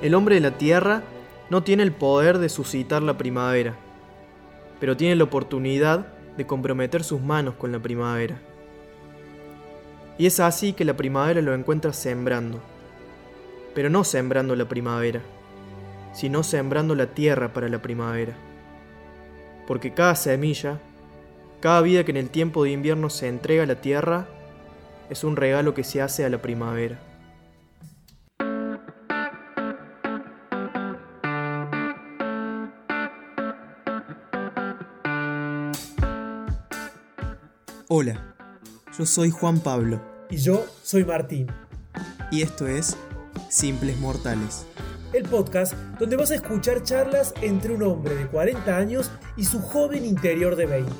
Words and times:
El 0.00 0.14
hombre 0.14 0.36
de 0.36 0.40
la 0.40 0.52
tierra 0.52 1.02
no 1.50 1.64
tiene 1.64 1.82
el 1.82 1.90
poder 1.90 2.38
de 2.38 2.48
suscitar 2.48 3.02
la 3.02 3.18
primavera, 3.18 3.74
pero 4.78 4.96
tiene 4.96 5.16
la 5.16 5.24
oportunidad 5.24 6.06
de 6.36 6.46
comprometer 6.46 7.02
sus 7.02 7.20
manos 7.20 7.54
con 7.56 7.72
la 7.72 7.80
primavera. 7.80 8.38
Y 10.16 10.26
es 10.26 10.38
así 10.38 10.72
que 10.72 10.84
la 10.84 10.96
primavera 10.96 11.42
lo 11.42 11.52
encuentra 11.52 11.92
sembrando, 11.92 12.60
pero 13.74 13.90
no 13.90 14.04
sembrando 14.04 14.54
la 14.54 14.68
primavera, 14.68 15.20
sino 16.12 16.44
sembrando 16.44 16.94
la 16.94 17.06
tierra 17.06 17.52
para 17.52 17.68
la 17.68 17.82
primavera. 17.82 18.34
Porque 19.66 19.94
cada 19.94 20.14
semilla, 20.14 20.78
cada 21.58 21.80
vida 21.80 22.04
que 22.04 22.12
en 22.12 22.18
el 22.18 22.30
tiempo 22.30 22.62
de 22.62 22.70
invierno 22.70 23.10
se 23.10 23.26
entrega 23.26 23.64
a 23.64 23.66
la 23.66 23.80
tierra, 23.80 24.28
es 25.10 25.24
un 25.24 25.34
regalo 25.34 25.74
que 25.74 25.82
se 25.82 26.00
hace 26.00 26.24
a 26.24 26.30
la 26.30 26.38
primavera. 26.40 27.00
Hola, 37.90 38.36
yo 38.98 39.06
soy 39.06 39.30
Juan 39.30 39.60
Pablo. 39.60 39.98
Y 40.28 40.36
yo 40.36 40.66
soy 40.82 41.06
Martín. 41.06 41.46
Y 42.30 42.42
esto 42.42 42.66
es 42.66 42.98
Simples 43.48 43.98
Mortales. 43.98 44.66
El 45.14 45.22
podcast 45.22 45.72
donde 45.98 46.16
vas 46.16 46.30
a 46.30 46.34
escuchar 46.34 46.82
charlas 46.82 47.32
entre 47.40 47.72
un 47.72 47.82
hombre 47.82 48.14
de 48.14 48.26
40 48.26 48.76
años 48.76 49.10
y 49.38 49.44
su 49.44 49.62
joven 49.62 50.04
interior 50.04 50.54
de 50.54 50.66
20. 50.66 50.92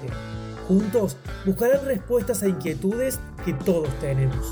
Juntos 0.67 1.19
buscarán 1.45 1.85
respuestas 1.85 2.43
a 2.43 2.49
inquietudes 2.49 3.21
que 3.45 3.53
todos 3.53 3.91
tenemos. 4.01 4.51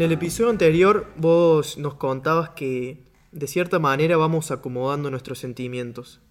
En 0.00 0.04
el 0.04 0.12
episodio 0.12 0.48
anterior 0.48 1.12
vos 1.18 1.76
nos 1.76 1.96
contabas 1.96 2.48
que 2.56 3.04
de 3.32 3.46
cierta 3.46 3.78
manera 3.78 4.16
vamos 4.16 4.50
acomodando 4.50 5.10
nuestros 5.10 5.38
sentimientos. 5.38 6.22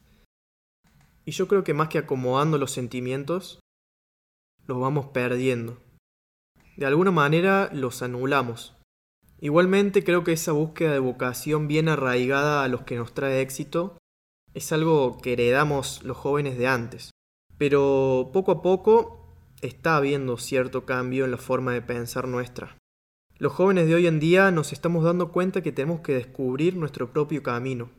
Y 1.23 1.33
yo 1.33 1.47
creo 1.47 1.63
que 1.63 1.75
más 1.75 1.87
que 1.89 1.99
acomodando 1.99 2.57
los 2.57 2.71
sentimientos, 2.71 3.59
los 4.65 4.79
vamos 4.79 5.09
perdiendo. 5.09 5.77
De 6.77 6.87
alguna 6.87 7.11
manera 7.11 7.69
los 7.71 8.01
anulamos. 8.01 8.75
Igualmente 9.39 10.03
creo 10.03 10.23
que 10.23 10.33
esa 10.33 10.51
búsqueda 10.51 10.93
de 10.93 10.97
vocación 10.97 11.67
bien 11.67 11.89
arraigada 11.89 12.63
a 12.63 12.69
los 12.69 12.81
que 12.81 12.95
nos 12.95 13.13
trae 13.13 13.39
éxito 13.39 13.99
es 14.55 14.71
algo 14.71 15.19
que 15.19 15.33
heredamos 15.33 16.01
los 16.01 16.17
jóvenes 16.17 16.57
de 16.57 16.65
antes. 16.65 17.11
Pero 17.59 18.31
poco 18.33 18.51
a 18.51 18.61
poco 18.63 19.27
está 19.61 19.95
habiendo 19.95 20.37
cierto 20.37 20.87
cambio 20.87 21.25
en 21.25 21.29
la 21.29 21.37
forma 21.37 21.73
de 21.73 21.83
pensar 21.83 22.27
nuestra. 22.27 22.75
Los 23.39 23.53
jóvenes 23.53 23.87
de 23.87 23.95
hoy 23.95 24.05
en 24.05 24.19
día 24.19 24.51
nos 24.51 24.73
estamos 24.73 25.05
dando 25.05 25.31
cuenta 25.31 25.61
que 25.61 25.71
tenemos 25.71 26.01
que 26.01 26.11
descubrir 26.11 26.75
nuestro 26.75 27.13
propio 27.13 27.41
camino. 27.41 27.89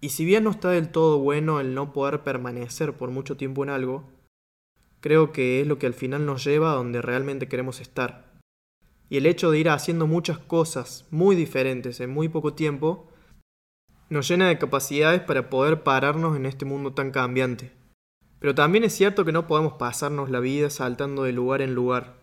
Y 0.00 0.08
si 0.08 0.24
bien 0.24 0.42
no 0.42 0.50
está 0.50 0.70
del 0.70 0.88
todo 0.88 1.20
bueno 1.20 1.60
el 1.60 1.72
no 1.72 1.92
poder 1.92 2.24
permanecer 2.24 2.92
por 2.94 3.12
mucho 3.12 3.36
tiempo 3.36 3.62
en 3.62 3.70
algo, 3.70 4.02
creo 4.98 5.30
que 5.30 5.60
es 5.60 5.68
lo 5.68 5.78
que 5.78 5.86
al 5.86 5.94
final 5.94 6.26
nos 6.26 6.42
lleva 6.42 6.72
a 6.72 6.74
donde 6.74 7.00
realmente 7.00 7.46
queremos 7.46 7.80
estar. 7.80 8.32
Y 9.08 9.18
el 9.18 9.26
hecho 9.26 9.52
de 9.52 9.60
ir 9.60 9.68
haciendo 9.68 10.08
muchas 10.08 10.38
cosas 10.38 11.06
muy 11.12 11.36
diferentes 11.36 12.00
en 12.00 12.10
muy 12.10 12.28
poco 12.28 12.54
tiempo 12.54 13.06
nos 14.08 14.28
llena 14.28 14.48
de 14.48 14.58
capacidades 14.58 15.20
para 15.20 15.48
poder 15.48 15.84
pararnos 15.84 16.36
en 16.36 16.44
este 16.44 16.64
mundo 16.64 16.92
tan 16.92 17.12
cambiante. 17.12 17.70
Pero 18.40 18.56
también 18.56 18.82
es 18.82 18.94
cierto 18.94 19.24
que 19.24 19.30
no 19.30 19.46
podemos 19.46 19.74
pasarnos 19.74 20.28
la 20.28 20.40
vida 20.40 20.70
saltando 20.70 21.22
de 21.22 21.30
lugar 21.30 21.62
en 21.62 21.72
lugar 21.72 22.21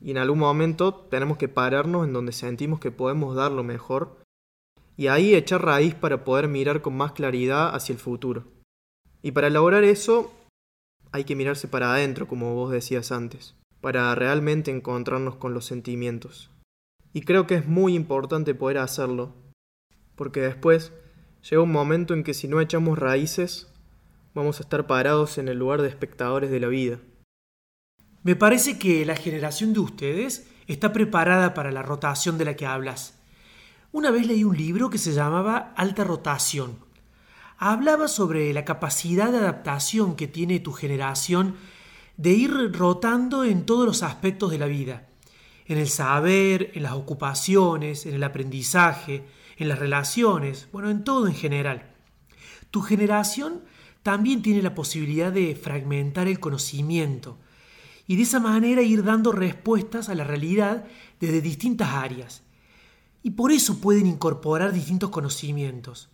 y 0.00 0.10
en 0.10 0.18
algún 0.18 0.38
momento 0.38 0.94
tenemos 0.94 1.38
que 1.38 1.48
pararnos 1.48 2.06
en 2.06 2.12
donde 2.12 2.32
sentimos 2.32 2.80
que 2.80 2.90
podemos 2.90 3.34
dar 3.34 3.52
lo 3.52 3.64
mejor 3.64 4.18
y 4.96 5.08
ahí 5.08 5.34
echar 5.34 5.64
raíz 5.64 5.94
para 5.94 6.24
poder 6.24 6.48
mirar 6.48 6.82
con 6.82 6.96
más 6.96 7.12
claridad 7.12 7.74
hacia 7.74 7.92
el 7.92 7.98
futuro. 7.98 8.44
Y 9.22 9.32
para 9.32 9.50
lograr 9.50 9.84
eso 9.84 10.32
hay 11.12 11.24
que 11.24 11.36
mirarse 11.36 11.68
para 11.68 11.92
adentro, 11.92 12.28
como 12.28 12.54
vos 12.54 12.70
decías 12.70 13.12
antes, 13.12 13.54
para 13.80 14.14
realmente 14.14 14.70
encontrarnos 14.70 15.36
con 15.36 15.54
los 15.54 15.64
sentimientos. 15.64 16.50
Y 17.12 17.22
creo 17.22 17.46
que 17.46 17.54
es 17.54 17.66
muy 17.66 17.94
importante 17.94 18.54
poder 18.54 18.78
hacerlo, 18.78 19.32
porque 20.16 20.40
después 20.40 20.92
llega 21.48 21.62
un 21.62 21.72
momento 21.72 22.14
en 22.14 22.24
que 22.24 22.34
si 22.34 22.48
no 22.48 22.60
echamos 22.60 22.98
raíces, 22.98 23.72
vamos 24.34 24.58
a 24.58 24.64
estar 24.64 24.86
parados 24.86 25.38
en 25.38 25.48
el 25.48 25.58
lugar 25.58 25.82
de 25.82 25.88
espectadores 25.88 26.50
de 26.50 26.60
la 26.60 26.68
vida. 26.68 26.98
Me 28.24 28.36
parece 28.36 28.78
que 28.78 29.04
la 29.04 29.16
generación 29.16 29.74
de 29.74 29.80
ustedes 29.80 30.46
está 30.66 30.94
preparada 30.94 31.52
para 31.52 31.70
la 31.70 31.82
rotación 31.82 32.38
de 32.38 32.46
la 32.46 32.56
que 32.56 32.64
hablas. 32.64 33.18
Una 33.92 34.10
vez 34.10 34.26
leí 34.26 34.44
un 34.44 34.56
libro 34.56 34.88
que 34.88 34.96
se 34.96 35.12
llamaba 35.12 35.74
Alta 35.76 36.04
Rotación. 36.04 36.78
Hablaba 37.58 38.08
sobre 38.08 38.50
la 38.54 38.64
capacidad 38.64 39.30
de 39.30 39.36
adaptación 39.36 40.16
que 40.16 40.26
tiene 40.26 40.58
tu 40.58 40.72
generación 40.72 41.56
de 42.16 42.30
ir 42.30 42.72
rotando 42.72 43.44
en 43.44 43.66
todos 43.66 43.84
los 43.84 44.02
aspectos 44.02 44.50
de 44.50 44.58
la 44.58 44.66
vida, 44.68 45.06
en 45.66 45.76
el 45.76 45.90
saber, 45.90 46.70
en 46.72 46.82
las 46.82 46.92
ocupaciones, 46.92 48.06
en 48.06 48.14
el 48.14 48.24
aprendizaje, 48.24 49.22
en 49.58 49.68
las 49.68 49.78
relaciones, 49.78 50.68
bueno, 50.72 50.88
en 50.88 51.04
todo 51.04 51.26
en 51.26 51.34
general. 51.34 51.90
Tu 52.70 52.80
generación 52.80 53.60
también 54.02 54.40
tiene 54.40 54.62
la 54.62 54.74
posibilidad 54.74 55.30
de 55.30 55.54
fragmentar 55.54 56.26
el 56.26 56.40
conocimiento, 56.40 57.38
y 58.06 58.16
de 58.16 58.22
esa 58.22 58.40
manera 58.40 58.82
ir 58.82 59.02
dando 59.02 59.32
respuestas 59.32 60.08
a 60.08 60.14
la 60.14 60.24
realidad 60.24 60.84
desde 61.20 61.40
distintas 61.40 61.88
áreas. 61.88 62.42
Y 63.22 63.30
por 63.30 63.52
eso 63.52 63.80
pueden 63.80 64.06
incorporar 64.06 64.72
distintos 64.72 65.10
conocimientos. 65.10 66.10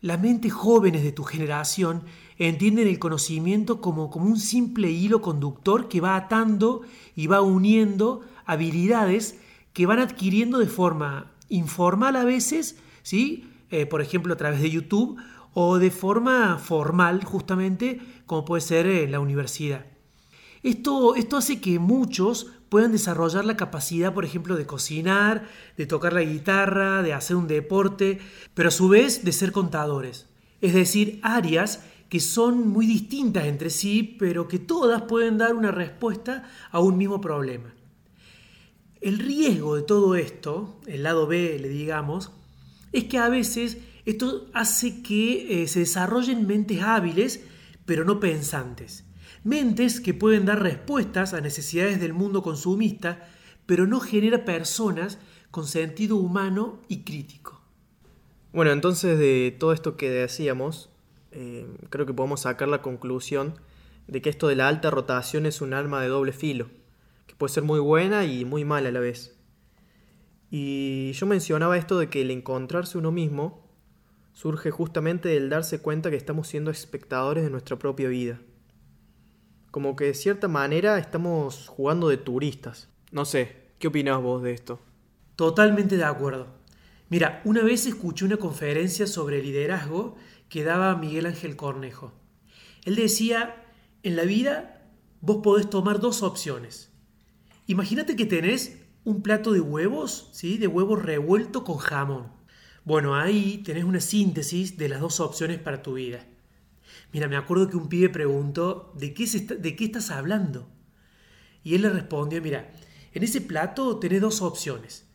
Las 0.00 0.20
mentes 0.20 0.52
jóvenes 0.52 1.02
de 1.02 1.12
tu 1.12 1.22
generación 1.22 2.02
entienden 2.36 2.88
el 2.88 2.98
conocimiento 2.98 3.80
como, 3.80 4.10
como 4.10 4.26
un 4.26 4.38
simple 4.38 4.90
hilo 4.90 5.22
conductor 5.22 5.88
que 5.88 6.00
va 6.00 6.16
atando 6.16 6.82
y 7.14 7.28
va 7.28 7.40
uniendo 7.40 8.22
habilidades 8.44 9.38
que 9.72 9.86
van 9.86 10.00
adquiriendo 10.00 10.58
de 10.58 10.66
forma 10.66 11.32
informal 11.48 12.16
a 12.16 12.24
veces, 12.24 12.76
¿sí? 13.02 13.48
Eh, 13.70 13.86
por 13.86 14.02
ejemplo 14.02 14.34
a 14.34 14.36
través 14.36 14.60
de 14.60 14.70
YouTube, 14.70 15.16
o 15.54 15.78
de 15.78 15.90
forma 15.90 16.58
formal 16.58 17.24
justamente 17.24 18.00
como 18.26 18.44
puede 18.44 18.60
ser 18.60 18.86
en 18.86 19.12
la 19.12 19.20
universidad. 19.20 19.86
Esto, 20.64 21.14
esto 21.14 21.36
hace 21.36 21.60
que 21.60 21.78
muchos 21.78 22.46
puedan 22.70 22.90
desarrollar 22.90 23.44
la 23.44 23.56
capacidad, 23.56 24.14
por 24.14 24.24
ejemplo, 24.24 24.56
de 24.56 24.64
cocinar, 24.64 25.46
de 25.76 25.84
tocar 25.84 26.14
la 26.14 26.22
guitarra, 26.22 27.02
de 27.02 27.12
hacer 27.12 27.36
un 27.36 27.46
deporte, 27.46 28.18
pero 28.54 28.70
a 28.70 28.72
su 28.72 28.88
vez 28.88 29.24
de 29.24 29.32
ser 29.32 29.52
contadores. 29.52 30.26
Es 30.62 30.72
decir, 30.72 31.20
áreas 31.22 31.84
que 32.08 32.18
son 32.18 32.66
muy 32.66 32.86
distintas 32.86 33.44
entre 33.44 33.68
sí, 33.68 34.16
pero 34.18 34.48
que 34.48 34.58
todas 34.58 35.02
pueden 35.02 35.36
dar 35.36 35.54
una 35.54 35.70
respuesta 35.70 36.50
a 36.70 36.80
un 36.80 36.96
mismo 36.96 37.20
problema. 37.20 37.74
El 39.02 39.18
riesgo 39.18 39.76
de 39.76 39.82
todo 39.82 40.16
esto, 40.16 40.80
el 40.86 41.02
lado 41.02 41.26
B, 41.26 41.58
le 41.60 41.68
digamos, 41.68 42.32
es 42.90 43.04
que 43.04 43.18
a 43.18 43.28
veces 43.28 43.76
esto 44.06 44.46
hace 44.54 45.02
que 45.02 45.62
eh, 45.62 45.68
se 45.68 45.80
desarrollen 45.80 46.46
mentes 46.46 46.80
hábiles, 46.80 47.44
pero 47.84 48.06
no 48.06 48.18
pensantes. 48.18 49.04
Mentes 49.44 50.00
que 50.00 50.14
pueden 50.14 50.46
dar 50.46 50.62
respuestas 50.62 51.34
a 51.34 51.42
necesidades 51.42 52.00
del 52.00 52.14
mundo 52.14 52.42
consumista, 52.42 53.28
pero 53.66 53.86
no 53.86 54.00
genera 54.00 54.46
personas 54.46 55.18
con 55.50 55.66
sentido 55.66 56.16
humano 56.16 56.80
y 56.88 57.04
crítico. 57.04 57.60
Bueno, 58.54 58.72
entonces 58.72 59.18
de 59.18 59.54
todo 59.58 59.74
esto 59.74 59.98
que 59.98 60.08
decíamos, 60.08 60.88
eh, 61.30 61.66
creo 61.90 62.06
que 62.06 62.14
podemos 62.14 62.40
sacar 62.40 62.68
la 62.68 62.80
conclusión 62.80 63.54
de 64.08 64.22
que 64.22 64.30
esto 64.30 64.48
de 64.48 64.56
la 64.56 64.66
alta 64.66 64.90
rotación 64.90 65.44
es 65.44 65.60
un 65.60 65.74
arma 65.74 66.00
de 66.00 66.08
doble 66.08 66.32
filo, 66.32 66.70
que 67.26 67.34
puede 67.34 67.52
ser 67.52 67.64
muy 67.64 67.80
buena 67.80 68.24
y 68.24 68.46
muy 68.46 68.64
mala 68.64 68.88
a 68.88 68.92
la 68.92 69.00
vez. 69.00 69.36
Y 70.50 71.12
yo 71.12 71.26
mencionaba 71.26 71.76
esto 71.76 71.98
de 71.98 72.08
que 72.08 72.22
el 72.22 72.30
encontrarse 72.30 72.96
uno 72.96 73.12
mismo 73.12 73.68
surge 74.32 74.70
justamente 74.70 75.28
del 75.28 75.50
darse 75.50 75.80
cuenta 75.80 76.08
que 76.08 76.16
estamos 76.16 76.48
siendo 76.48 76.70
espectadores 76.70 77.44
de 77.44 77.50
nuestra 77.50 77.78
propia 77.78 78.08
vida 78.08 78.40
como 79.74 79.96
que 79.96 80.04
de 80.04 80.14
cierta 80.14 80.46
manera 80.46 80.98
estamos 80.98 81.66
jugando 81.66 82.08
de 82.08 82.16
turistas. 82.16 82.88
No 83.10 83.24
sé, 83.24 83.72
¿qué 83.80 83.88
opinas 83.88 84.22
vos 84.22 84.40
de 84.40 84.52
esto? 84.52 84.78
Totalmente 85.34 85.96
de 85.96 86.04
acuerdo. 86.04 86.46
Mira, 87.08 87.42
una 87.44 87.60
vez 87.64 87.84
escuché 87.84 88.24
una 88.24 88.36
conferencia 88.36 89.08
sobre 89.08 89.42
liderazgo 89.42 90.14
que 90.48 90.62
daba 90.62 90.94
Miguel 90.94 91.26
Ángel 91.26 91.56
Cornejo. 91.56 92.12
Él 92.84 92.94
decía, 92.94 93.64
en 94.04 94.14
la 94.14 94.22
vida 94.22 94.86
vos 95.20 95.38
podés 95.42 95.68
tomar 95.68 95.98
dos 95.98 96.22
opciones. 96.22 96.92
Imagínate 97.66 98.14
que 98.14 98.26
tenés 98.26 98.80
un 99.02 99.22
plato 99.22 99.50
de 99.50 99.60
huevos, 99.60 100.30
¿sí? 100.30 100.56
De 100.56 100.68
huevos 100.68 101.02
revuelto 101.02 101.64
con 101.64 101.78
jamón. 101.78 102.28
Bueno, 102.84 103.16
ahí 103.16 103.60
tenés 103.64 103.82
una 103.82 103.98
síntesis 103.98 104.78
de 104.78 104.88
las 104.88 105.00
dos 105.00 105.18
opciones 105.18 105.58
para 105.58 105.82
tu 105.82 105.94
vida. 105.94 106.24
Mira, 107.14 107.28
me 107.28 107.36
acuerdo 107.36 107.70
que 107.70 107.76
un 107.76 107.88
pibe 107.88 108.08
preguntó, 108.08 108.92
¿de 108.98 109.14
qué, 109.14 109.24
¿de 109.24 109.76
qué 109.76 109.84
estás 109.84 110.10
hablando? 110.10 110.68
Y 111.62 111.76
él 111.76 111.82
le 111.82 111.90
respondió, 111.90 112.42
mira, 112.42 112.72
en 113.12 113.22
ese 113.22 113.40
plato 113.40 114.00
tenés 114.00 114.20
dos 114.20 114.42
opciones. 114.42 115.06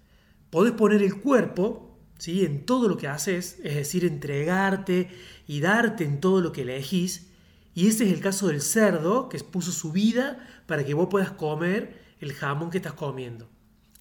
Podés 0.49 0.71
poner 0.71 1.03
el 1.03 1.19
cuerpo 1.19 1.99
¿sí? 2.17 2.45
en 2.45 2.65
todo 2.65 2.87
lo 2.87 2.95
que 2.95 3.09
haces, 3.09 3.59
es 3.65 3.75
decir, 3.75 4.05
entregarte 4.05 5.09
y 5.45 5.59
darte 5.59 6.05
en 6.05 6.21
todo 6.21 6.39
lo 6.39 6.53
que 6.53 6.61
elegís. 6.61 7.27
Y 7.75 7.87
ese 7.87 8.05
es 8.05 8.13
el 8.13 8.21
caso 8.21 8.47
del 8.47 8.61
cerdo, 8.61 9.27
que 9.27 9.37
puso 9.39 9.73
su 9.73 9.91
vida 9.91 10.47
para 10.67 10.85
que 10.85 10.93
vos 10.93 11.09
puedas 11.11 11.31
comer 11.31 11.99
el 12.21 12.31
jamón 12.31 12.69
que 12.69 12.77
estás 12.77 12.93
comiendo. 12.93 13.49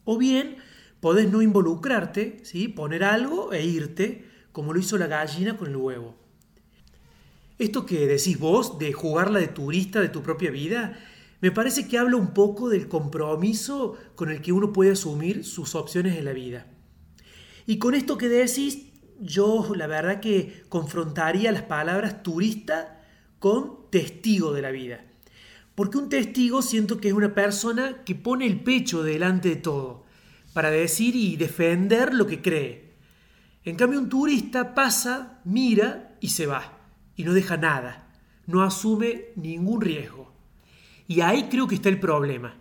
O 0.04 0.18
bien, 0.18 0.58
podés 1.00 1.28
no 1.32 1.42
involucrarte, 1.42 2.38
¿sí? 2.44 2.68
poner 2.68 3.02
algo 3.02 3.52
e 3.52 3.64
irte, 3.64 4.24
como 4.52 4.72
lo 4.72 4.78
hizo 4.78 4.98
la 4.98 5.08
gallina 5.08 5.56
con 5.56 5.66
el 5.66 5.76
huevo. 5.76 6.14
Esto 7.58 7.86
que 7.86 8.06
decís 8.06 8.38
vos 8.38 8.78
de 8.78 8.92
jugarla 8.92 9.40
de 9.40 9.48
turista 9.48 10.00
de 10.00 10.08
tu 10.08 10.22
propia 10.22 10.52
vida, 10.52 10.96
me 11.40 11.50
parece 11.50 11.88
que 11.88 11.98
habla 11.98 12.16
un 12.16 12.32
poco 12.32 12.68
del 12.68 12.86
compromiso 12.86 13.96
con 14.14 14.30
el 14.30 14.40
que 14.40 14.52
uno 14.52 14.72
puede 14.72 14.92
asumir 14.92 15.44
sus 15.44 15.74
opciones 15.74 16.16
en 16.16 16.24
la 16.24 16.32
vida. 16.32 16.66
Y 17.66 17.78
con 17.78 17.96
esto 17.96 18.16
que 18.16 18.28
decís, 18.28 18.92
yo 19.20 19.72
la 19.74 19.88
verdad 19.88 20.20
que 20.20 20.62
confrontaría 20.68 21.50
las 21.50 21.62
palabras 21.62 22.22
turista 22.22 23.04
con 23.40 23.90
testigo 23.90 24.52
de 24.52 24.62
la 24.62 24.70
vida. 24.70 25.04
Porque 25.74 25.98
un 25.98 26.08
testigo 26.08 26.62
siento 26.62 27.00
que 27.00 27.08
es 27.08 27.14
una 27.14 27.34
persona 27.34 28.04
que 28.04 28.14
pone 28.14 28.46
el 28.46 28.60
pecho 28.60 29.02
delante 29.02 29.48
de 29.48 29.56
todo, 29.56 30.04
para 30.52 30.70
decir 30.70 31.16
y 31.16 31.36
defender 31.36 32.14
lo 32.14 32.26
que 32.26 32.40
cree. 32.40 32.94
En 33.64 33.74
cambio, 33.74 33.98
un 33.98 34.08
turista 34.08 34.74
pasa, 34.74 35.40
mira 35.44 36.16
y 36.20 36.28
se 36.28 36.46
va 36.46 36.77
y 37.18 37.24
no 37.24 37.34
deja 37.34 37.56
nada, 37.56 38.06
no 38.46 38.62
asume 38.62 39.26
ningún 39.34 39.82
riesgo. 39.82 40.32
Y 41.08 41.20
ahí 41.20 41.48
creo 41.50 41.66
que 41.66 41.74
está 41.74 41.88
el 41.88 41.98
problema. 41.98 42.54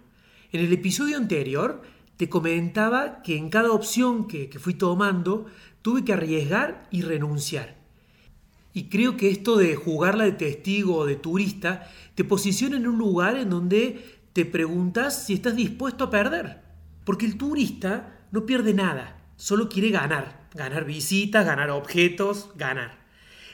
En 0.51 0.61
el 0.61 0.73
episodio 0.73 1.15
anterior 1.15 1.83
te 2.17 2.27
comentaba 2.27 3.21
que 3.21 3.37
en 3.37 3.49
cada 3.49 3.71
opción 3.71 4.27
que, 4.27 4.49
fui 4.59 4.73
tomando 4.73 5.45
tuve 5.83 6.03
que 6.03 6.13
arriesgar 6.13 6.87
y 6.89 7.03
renunciar. 7.03 7.77
Y 8.73 8.85
creo 8.85 9.15
que 9.15 9.29
esto 9.29 9.57
de 9.57 9.75
jugarla 9.75 10.23
de 10.23 10.31
testigo 10.31 10.95
o 10.97 11.05
de 11.05 11.17
turista 11.17 11.87
te 12.15 12.23
posiciona 12.23 12.77
en 12.77 12.87
un 12.87 12.97
lugar 12.97 13.37
en 13.37 13.51
donde 13.51 14.19
te 14.33 14.43
preguntas 14.43 15.25
si 15.25 15.35
estás 15.35 15.55
dispuesto 15.55 16.05
a 16.05 16.09
perder. 16.09 16.63
Porque 17.05 17.27
el 17.27 17.37
turista 17.37 18.25
no 18.31 18.47
pierde 18.47 18.73
nada, 18.73 19.21
solo 19.35 19.69
quiere 19.69 19.91
ganar. 19.91 20.47
Ganar 20.55 20.85
visitas, 20.85 21.45
ganar 21.45 21.69
objetos, 21.69 22.49
ganar. 22.55 23.06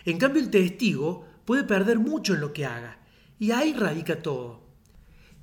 En 0.05 0.17
cambio, 0.17 0.41
el 0.41 0.49
testigo 0.49 1.25
puede 1.45 1.63
perder 1.63 1.99
mucho 1.99 2.33
en 2.33 2.41
lo 2.41 2.53
que 2.53 2.65
haga, 2.65 2.99
y 3.39 3.51
ahí 3.51 3.73
radica 3.73 4.21
todo. 4.21 4.63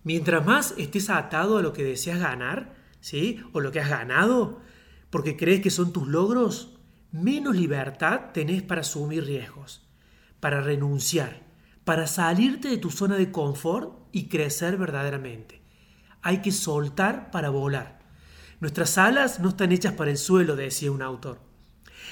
Mientras 0.02 0.44
más 0.44 0.74
estés 0.78 1.10
atado 1.10 1.58
a 1.58 1.62
lo 1.62 1.72
que 1.72 1.84
deseas 1.84 2.20
ganar, 2.20 2.74
¿sí? 3.00 3.42
O 3.52 3.60
lo 3.60 3.72
que 3.72 3.80
has 3.80 3.90
ganado, 3.90 4.60
porque 5.10 5.36
crees 5.36 5.60
que 5.60 5.70
son 5.70 5.92
tus 5.92 6.08
logros, 6.08 6.78
menos 7.12 7.56
libertad 7.56 8.30
tenés 8.32 8.62
para 8.62 8.82
asumir 8.82 9.24
riesgos, 9.24 9.86
para 10.38 10.60
renunciar, 10.60 11.42
para 11.84 12.06
salirte 12.06 12.68
de 12.68 12.78
tu 12.78 12.90
zona 12.90 13.16
de 13.16 13.30
confort 13.30 13.92
y 14.12 14.28
crecer 14.28 14.76
verdaderamente. 14.76 15.60
Hay 16.22 16.40
que 16.40 16.52
soltar 16.52 17.30
para 17.30 17.50
volar. 17.50 17.98
Nuestras 18.60 18.98
alas 18.98 19.40
no 19.40 19.50
están 19.50 19.72
hechas 19.72 19.94
para 19.94 20.10
el 20.10 20.18
suelo, 20.18 20.54
decía 20.54 20.92
un 20.92 21.02
autor. 21.02 21.40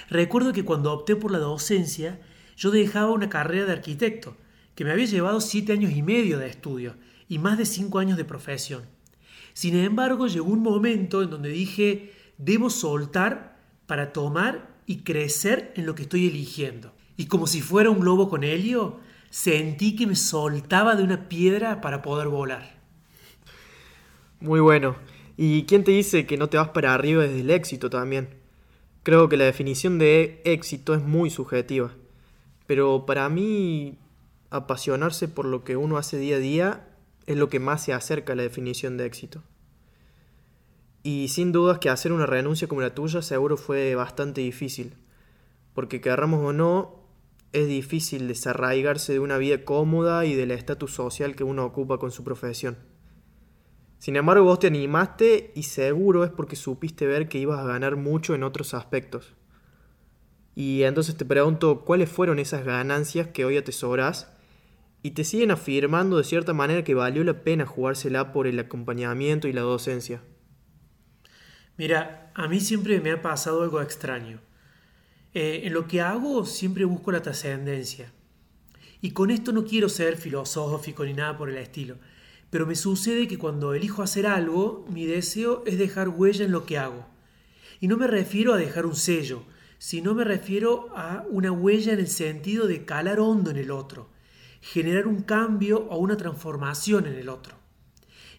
Recuerdo 0.08 0.52
que 0.52 0.64
cuando 0.64 0.92
opté 0.92 1.14
por 1.16 1.30
la 1.30 1.38
docencia, 1.38 2.20
yo 2.58 2.72
dejaba 2.72 3.12
una 3.12 3.28
carrera 3.28 3.66
de 3.66 3.72
arquitecto, 3.72 4.36
que 4.74 4.84
me 4.84 4.90
había 4.90 5.06
llevado 5.06 5.40
siete 5.40 5.72
años 5.72 5.92
y 5.92 6.02
medio 6.02 6.38
de 6.38 6.48
estudio 6.48 6.96
y 7.28 7.38
más 7.38 7.56
de 7.56 7.64
cinco 7.64 8.00
años 8.00 8.18
de 8.18 8.24
profesión. 8.24 8.82
Sin 9.52 9.76
embargo, 9.76 10.26
llegó 10.26 10.48
un 10.50 10.62
momento 10.62 11.22
en 11.22 11.30
donde 11.30 11.50
dije, 11.50 12.12
debo 12.36 12.68
soltar 12.68 13.56
para 13.86 14.12
tomar 14.12 14.76
y 14.86 14.98
crecer 14.98 15.72
en 15.76 15.86
lo 15.86 15.94
que 15.94 16.02
estoy 16.02 16.26
eligiendo. 16.26 16.92
Y 17.16 17.26
como 17.26 17.46
si 17.46 17.60
fuera 17.60 17.90
un 17.90 18.00
globo 18.00 18.28
con 18.28 18.42
helio, 18.42 18.98
sentí 19.30 19.94
que 19.94 20.08
me 20.08 20.16
soltaba 20.16 20.96
de 20.96 21.04
una 21.04 21.28
piedra 21.28 21.80
para 21.80 22.02
poder 22.02 22.26
volar. 22.26 22.76
Muy 24.40 24.58
bueno. 24.58 24.96
¿Y 25.36 25.62
quién 25.64 25.84
te 25.84 25.92
dice 25.92 26.26
que 26.26 26.36
no 26.36 26.48
te 26.48 26.56
vas 26.56 26.70
para 26.70 26.92
arriba 26.92 27.22
desde 27.22 27.40
el 27.40 27.50
éxito 27.50 27.88
también? 27.88 28.30
Creo 29.04 29.28
que 29.28 29.36
la 29.36 29.44
definición 29.44 29.98
de 29.98 30.42
éxito 30.44 30.94
es 30.94 31.02
muy 31.02 31.30
subjetiva. 31.30 31.92
Pero 32.68 33.06
para 33.06 33.30
mí, 33.30 33.98
apasionarse 34.50 35.26
por 35.26 35.46
lo 35.46 35.64
que 35.64 35.78
uno 35.78 35.96
hace 35.96 36.18
día 36.18 36.36
a 36.36 36.38
día 36.38 36.88
es 37.26 37.38
lo 37.38 37.48
que 37.48 37.60
más 37.60 37.82
se 37.82 37.94
acerca 37.94 38.34
a 38.34 38.36
la 38.36 38.42
definición 38.42 38.98
de 38.98 39.06
éxito. 39.06 39.42
Y 41.02 41.28
sin 41.28 41.50
dudas 41.50 41.78
que 41.78 41.88
hacer 41.88 42.12
una 42.12 42.26
renuncia 42.26 42.68
como 42.68 42.82
la 42.82 42.94
tuya 42.94 43.22
seguro 43.22 43.56
fue 43.56 43.94
bastante 43.94 44.42
difícil, 44.42 44.92
porque 45.72 46.02
querramos 46.02 46.44
o 46.44 46.52
no, 46.52 47.06
es 47.54 47.66
difícil 47.68 48.28
desarraigarse 48.28 49.14
de 49.14 49.20
una 49.20 49.38
vida 49.38 49.64
cómoda 49.64 50.26
y 50.26 50.34
del 50.34 50.50
estatus 50.50 50.92
social 50.92 51.36
que 51.36 51.44
uno 51.44 51.64
ocupa 51.64 51.96
con 51.96 52.10
su 52.10 52.22
profesión. 52.22 52.76
Sin 53.98 54.16
embargo, 54.16 54.44
vos 54.44 54.58
te 54.58 54.66
animaste 54.66 55.52
y 55.54 55.62
seguro 55.62 56.22
es 56.22 56.30
porque 56.30 56.54
supiste 56.54 57.06
ver 57.06 57.30
que 57.30 57.38
ibas 57.38 57.60
a 57.60 57.66
ganar 57.66 57.96
mucho 57.96 58.34
en 58.34 58.42
otros 58.42 58.74
aspectos. 58.74 59.37
Y 60.58 60.82
entonces 60.82 61.16
te 61.16 61.24
pregunto, 61.24 61.84
¿cuáles 61.84 62.10
fueron 62.10 62.40
esas 62.40 62.64
ganancias 62.64 63.28
que 63.28 63.44
hoy 63.44 63.56
atesoras 63.56 64.32
y 65.04 65.12
te 65.12 65.22
siguen 65.22 65.52
afirmando 65.52 66.16
de 66.16 66.24
cierta 66.24 66.52
manera 66.52 66.82
que 66.82 66.94
valió 66.94 67.22
la 67.22 67.44
pena 67.44 67.64
jugársela 67.64 68.32
por 68.32 68.48
el 68.48 68.58
acompañamiento 68.58 69.46
y 69.46 69.52
la 69.52 69.60
docencia? 69.60 70.20
Mira, 71.76 72.32
a 72.34 72.48
mí 72.48 72.58
siempre 72.58 73.00
me 73.00 73.12
ha 73.12 73.22
pasado 73.22 73.62
algo 73.62 73.80
extraño. 73.80 74.40
Eh, 75.32 75.60
en 75.62 75.74
lo 75.74 75.86
que 75.86 76.00
hago 76.00 76.44
siempre 76.44 76.84
busco 76.84 77.12
la 77.12 77.22
trascendencia. 77.22 78.12
Y 79.00 79.12
con 79.12 79.30
esto 79.30 79.52
no 79.52 79.64
quiero 79.64 79.88
ser 79.88 80.16
filosófico 80.16 81.04
ni 81.04 81.12
nada 81.12 81.38
por 81.38 81.50
el 81.50 81.58
estilo, 81.58 81.98
pero 82.50 82.66
me 82.66 82.74
sucede 82.74 83.28
que 83.28 83.38
cuando 83.38 83.74
elijo 83.74 84.02
hacer 84.02 84.26
algo, 84.26 84.84
mi 84.90 85.06
deseo 85.06 85.62
es 85.66 85.78
dejar 85.78 86.08
huella 86.08 86.44
en 86.44 86.50
lo 86.50 86.66
que 86.66 86.78
hago. 86.78 87.06
Y 87.78 87.86
no 87.86 87.96
me 87.96 88.08
refiero 88.08 88.54
a 88.54 88.58
dejar 88.58 88.86
un 88.86 88.96
sello, 88.96 89.44
si 89.78 90.02
no 90.02 90.14
me 90.14 90.24
refiero 90.24 90.88
a 90.96 91.24
una 91.30 91.52
huella 91.52 91.92
en 91.92 92.00
el 92.00 92.08
sentido 92.08 92.66
de 92.66 92.84
calar 92.84 93.20
hondo 93.20 93.50
en 93.50 93.56
el 93.56 93.70
otro, 93.70 94.10
generar 94.60 95.06
un 95.06 95.22
cambio 95.22 95.86
o 95.88 95.98
una 95.98 96.16
transformación 96.16 97.06
en 97.06 97.14
el 97.14 97.28
otro. 97.28 97.56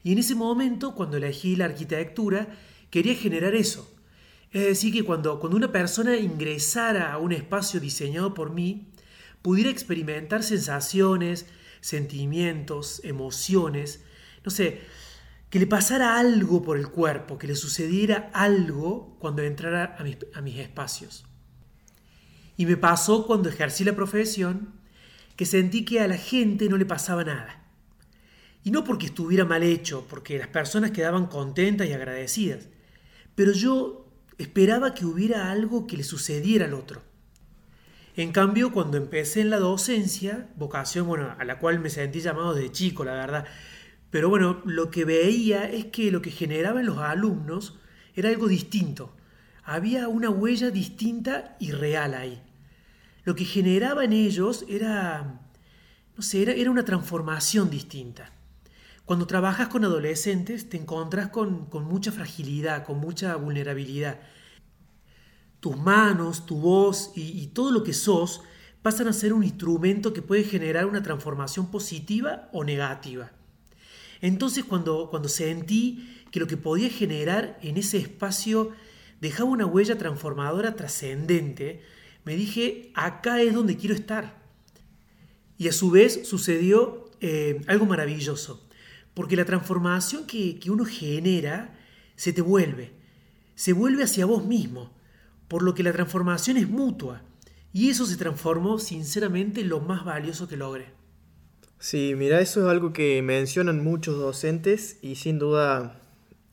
Y 0.04 0.12
en 0.12 0.20
ese 0.20 0.36
momento, 0.36 0.96
cuando 0.96 1.18
elegí 1.18 1.56
la 1.56 1.66
arquitectura, 1.66 2.48
quería 2.90 3.16
generar 3.16 3.56
eso. 3.56 3.94
Es 4.52 4.64
decir, 4.64 4.94
que 4.94 5.04
cuando, 5.04 5.40
cuando 5.40 5.58
una 5.58 5.72
persona 5.72 6.18
ingresara 6.18 7.14
a 7.14 7.18
un 7.18 7.32
espacio 7.32 7.80
diseñado 7.80 8.34
por 8.34 8.52
mí, 8.52 8.92
pudiera 9.42 9.70
experimentar 9.70 10.44
sensaciones, 10.44 11.46
sentimientos, 11.82 13.02
emociones, 13.04 14.04
no 14.44 14.52
sé, 14.52 14.82
que 15.50 15.60
le 15.60 15.68
pasara 15.68 16.20
algo 16.20 16.62
por 16.62 16.78
el 16.78 16.90
cuerpo, 16.90 17.38
que 17.38 17.48
le 17.48 17.56
sucediera 17.56 18.30
algo 18.34 19.16
cuando 19.20 19.42
entrara 19.42 19.96
a 19.98 20.04
mis, 20.04 20.18
a 20.34 20.42
mis 20.42 20.58
espacios. 20.58 21.29
Y 22.60 22.66
me 22.66 22.76
pasó 22.76 23.26
cuando 23.26 23.48
ejercí 23.48 23.86
la 23.86 23.96
profesión 23.96 24.74
que 25.38 25.46
sentí 25.46 25.86
que 25.86 26.02
a 26.02 26.10
la 26.10 26.18
gente 26.18 26.68
no 26.68 26.76
le 26.76 26.86
pasaba 26.86 27.24
nada. 27.24 27.64
Y 28.66 28.72
no 28.72 28.84
porque 28.84 29.06
estuviera 29.06 29.46
mal 29.46 29.64
hecho, 29.64 30.06
porque 30.10 30.38
las 30.38 30.50
personas 30.50 30.92
quedaban 30.92 31.28
contentas 31.28 31.88
y 31.88 31.94
agradecidas, 31.94 32.68
pero 33.34 33.54
yo 33.54 34.12
esperaba 34.38 34.94
que 34.94 35.06
hubiera 35.06 35.50
algo 35.52 35.88
que 35.88 35.96
le 35.96 36.04
sucediera 36.04 36.66
al 36.66 36.74
otro. 36.74 37.02
En 38.18 38.34
cambio, 38.34 38.74
cuando 38.74 38.98
empecé 38.98 39.40
en 39.40 39.52
la 39.52 39.60
docencia, 39.60 40.50
vocación, 40.58 41.08
bueno, 41.08 41.34
a 41.40 41.46
la 41.46 41.60
cual 41.60 41.80
me 41.80 41.90
sentí 41.90 42.20
llamado 42.20 42.54
de 42.54 42.74
chico, 42.74 43.06
la 43.06 43.14
verdad, 43.14 43.46
pero 44.10 44.28
bueno, 44.28 44.62
lo 44.66 44.92
que 44.92 45.06
veía 45.06 45.64
es 45.72 45.86
que 45.86 46.12
lo 46.12 46.22
que 46.22 46.32
generaba 46.32 46.82
en 46.82 46.88
los 46.88 46.98
alumnos 46.98 47.80
era 48.16 48.28
algo 48.28 48.50
distinto. 48.50 49.16
Había 49.64 50.10
una 50.10 50.30
huella 50.30 50.72
distinta 50.72 51.56
y 51.62 51.72
real 51.72 52.14
ahí 52.16 52.44
lo 53.24 53.36
que 53.36 53.46
generaba 53.46 54.04
en 54.04 54.14
ellos 54.14 54.66
era, 54.68 55.42
no 56.16 56.24
sé, 56.24 56.42
era, 56.44 56.72
una 56.72 56.86
transformación 56.86 57.70
distinta. 57.70 58.32
Cuando 59.06 59.28
trabajas 59.28 59.68
con 59.70 59.84
adolescentes 59.84 60.70
te 60.70 60.78
encuentras 60.78 61.30
con, 61.30 61.68
mucha 61.72 62.12
fragilidad, 62.12 62.86
con 62.86 63.00
mucha 63.00 63.36
vulnerabilidad. 63.36 64.20
Tus 65.60 65.78
manos, 65.78 66.46
tu 66.46 66.60
voz 66.60 67.12
y, 67.16 67.48
todo 67.48 67.72
lo 67.72 67.84
que 67.84 67.94
sos 67.94 68.42
pasan 68.82 69.08
a 69.08 69.14
ser 69.14 69.34
un 69.34 69.44
instrumento 69.44 70.14
que 70.14 70.22
puede 70.22 70.44
generar 70.44 70.86
una 70.86 71.04
transformación 71.04 71.70
positiva 71.70 72.50
o 72.54 72.64
negativa. 72.64 73.32
Entonces 74.22 74.64
cuando, 74.64 75.10
cuando 75.10 75.28
sentí 75.28 76.24
que 76.32 76.40
lo 76.40 76.48
que 76.48 76.58
podía 76.58 76.90
generar 76.90 77.58
en 77.62 77.78
ese 77.78 77.98
espacio 77.98 78.72
dejaba 79.20 79.50
una 79.50 79.66
huella 79.66 79.98
transformadora 79.98 80.76
trascendente, 80.76 81.82
me 82.26 82.36
dije, 82.36 82.92
acá 82.96 83.42
es 83.42 83.54
donde 83.54 83.78
quiero 83.78 83.96
estar. 83.96 84.40
Y 85.58 85.68
a 85.68 85.74
su 85.74 85.92
vez 85.92 86.28
sucedió 86.28 87.10
eh, 87.22 87.62
algo 87.68 87.86
maravilloso, 87.86 88.68
porque 89.14 89.36
la 89.36 89.46
transformación 89.46 90.26
que, 90.26 90.60
que 90.60 90.72
uno 90.72 90.86
genera 90.86 91.78
se 92.16 92.34
te 92.34 92.42
vuelve, 92.42 92.92
se 93.56 93.74
vuelve 93.74 94.04
hacia 94.04 94.26
vos 94.26 94.46
mismo, 94.46 94.94
por 95.48 95.64
lo 95.64 95.74
que 95.74 95.84
la 95.84 95.92
transformación 95.92 96.58
es 96.58 96.70
mutua. 96.70 97.24
Y 97.74 97.90
eso 97.90 98.06
se 98.06 98.18
transformó 98.18 98.80
sinceramente 98.80 99.62
en 99.62 99.70
lo 99.70 99.80
más 99.80 100.04
valioso 100.04 100.48
que 100.48 100.58
logré. 100.58 100.88
Sí, 101.78 102.14
mira, 102.18 102.42
eso 102.42 102.62
es 102.62 102.68
algo 102.68 102.92
que 102.92 103.22
mencionan 103.22 103.84
muchos 103.84 104.18
docentes 104.18 104.98
y 105.02 105.16
sin 105.16 105.40
duda 105.40 106.02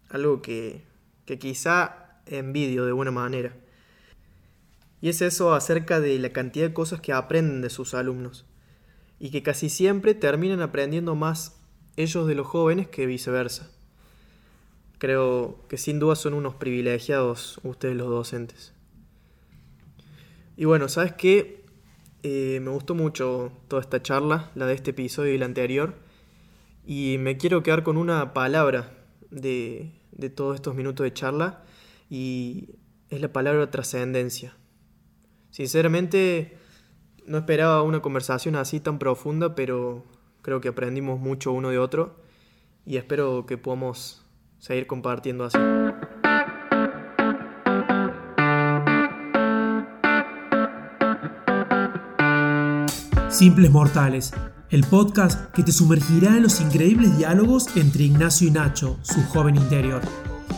algo 0.08 0.40
que, 0.40 0.84
que 1.24 1.38
quizá 1.38 2.20
envidio 2.26 2.86
de 2.86 2.92
buena 2.92 3.10
manera. 3.10 3.56
Y 5.00 5.08
es 5.08 5.20
eso 5.22 5.54
acerca 5.54 6.00
de 6.00 6.18
la 6.18 6.30
cantidad 6.30 6.68
de 6.68 6.74
cosas 6.74 7.00
que 7.00 7.12
aprenden 7.12 7.60
de 7.60 7.70
sus 7.70 7.94
alumnos 7.94 8.46
y 9.18 9.30
que 9.30 9.42
casi 9.42 9.68
siempre 9.68 10.14
terminan 10.14 10.60
aprendiendo 10.60 11.14
más 11.14 11.60
ellos 11.96 12.26
de 12.26 12.34
los 12.34 12.46
jóvenes 12.46 12.88
que 12.88 13.06
viceversa. 13.06 13.70
Creo 14.98 15.58
que 15.68 15.76
sin 15.76 15.98
duda 15.98 16.16
son 16.16 16.34
unos 16.34 16.54
privilegiados 16.54 17.60
ustedes 17.62 17.96
los 17.96 18.08
docentes. 18.08 18.72
Y 20.56 20.64
bueno, 20.64 20.88
¿sabes 20.88 21.12
qué? 21.12 21.64
Eh, 22.22 22.60
me 22.62 22.70
gustó 22.70 22.94
mucho 22.94 23.52
toda 23.68 23.82
esta 23.82 24.02
charla, 24.02 24.50
la 24.54 24.66
de 24.66 24.74
este 24.74 24.92
episodio 24.92 25.34
y 25.34 25.38
la 25.38 25.44
anterior. 25.44 25.94
Y 26.86 27.16
me 27.18 27.36
quiero 27.36 27.62
quedar 27.62 27.82
con 27.82 27.98
una 27.98 28.32
palabra 28.32 28.94
de, 29.30 29.92
de 30.12 30.30
todos 30.30 30.54
estos 30.54 30.74
minutos 30.74 31.04
de 31.04 31.12
charla 31.12 31.62
y 32.08 32.70
es 33.10 33.20
la 33.20 33.32
palabra 33.32 33.70
trascendencia. 33.70 34.56
Sinceramente, 35.50 36.58
no 37.26 37.38
esperaba 37.38 37.82
una 37.82 38.00
conversación 38.00 38.56
así 38.56 38.80
tan 38.80 38.98
profunda, 38.98 39.54
pero 39.54 40.04
creo 40.42 40.60
que 40.60 40.68
aprendimos 40.68 41.18
mucho 41.18 41.52
uno 41.52 41.70
de 41.70 41.78
otro 41.78 42.16
y 42.84 42.98
espero 42.98 43.46
que 43.46 43.58
podamos 43.58 44.24
seguir 44.58 44.86
compartiendo 44.86 45.44
así. 45.44 45.58
Simples 53.28 53.70
Mortales, 53.70 54.32
el 54.70 54.84
podcast 54.84 55.52
que 55.52 55.62
te 55.62 55.70
sumergirá 55.70 56.36
en 56.36 56.44
los 56.44 56.60
increíbles 56.60 57.18
diálogos 57.18 57.76
entre 57.76 58.04
Ignacio 58.04 58.48
y 58.48 58.50
Nacho, 58.50 58.98
su 59.02 59.22
joven 59.26 59.56
interior. 59.56 60.00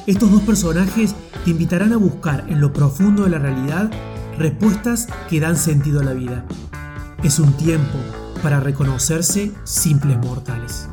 Estos 0.06 0.30
dos 0.30 0.42
personajes 0.42 1.16
te 1.44 1.50
invitarán 1.50 1.92
a 1.92 1.96
buscar 1.96 2.44
en 2.48 2.60
lo 2.60 2.72
profundo 2.72 3.24
de 3.24 3.30
la 3.30 3.38
realidad 3.38 3.90
respuestas 4.38 5.08
que 5.28 5.40
dan 5.40 5.56
sentido 5.56 6.00
a 6.00 6.04
la 6.04 6.12
vida. 6.12 6.44
Es 7.22 7.38
un 7.38 7.52
tiempo 7.54 7.98
para 8.42 8.60
reconocerse 8.60 9.52
simples 9.64 10.18
mortales. 10.18 10.88